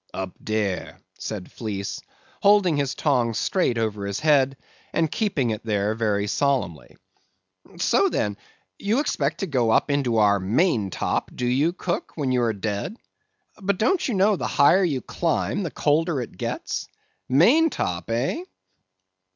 "Up 0.15 0.31
dere," 0.43 0.99
said 1.19 1.51
Fleece, 1.51 2.01
holding 2.41 2.75
his 2.75 2.95
tongs 2.95 3.37
straight 3.37 3.77
over 3.77 4.07
his 4.07 4.19
head, 4.19 4.57
and 4.93 5.11
keeping 5.11 5.51
it 5.51 5.63
there 5.63 5.93
very 5.93 6.25
solemnly. 6.25 6.97
"So, 7.77 8.09
then, 8.09 8.35
you 8.79 8.99
expect 8.99 9.41
to 9.41 9.45
go 9.45 9.69
up 9.69 9.91
into 9.91 10.17
our 10.17 10.39
main 10.39 10.89
top, 10.89 11.29
do 11.35 11.45
you, 11.45 11.71
cook, 11.71 12.13
when 12.15 12.31
you 12.31 12.41
are 12.41 12.51
dead? 12.51 12.97
But 13.61 13.77
don't 13.77 14.07
you 14.07 14.15
know 14.15 14.35
the 14.37 14.47
higher 14.47 14.83
you 14.83 15.01
climb, 15.01 15.61
the 15.61 15.69
colder 15.69 16.19
it 16.19 16.35
gets? 16.35 16.87
Main 17.29 17.69
top, 17.69 18.09
eh?" 18.09 18.41